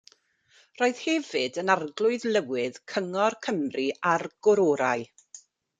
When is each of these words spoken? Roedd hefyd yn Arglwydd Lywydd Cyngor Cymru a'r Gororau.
Roedd 0.81 1.01
hefyd 1.01 1.59
yn 1.63 1.73
Arglwydd 1.75 2.27
Lywydd 2.31 2.81
Cyngor 2.95 3.39
Cymru 3.49 3.87
a'r 4.15 4.31
Gororau. 4.49 5.09